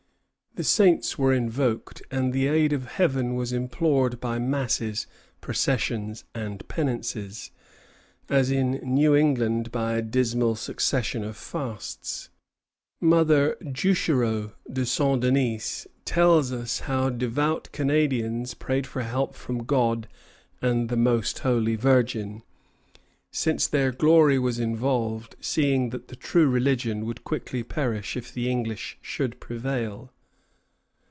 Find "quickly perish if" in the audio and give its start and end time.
27.23-28.33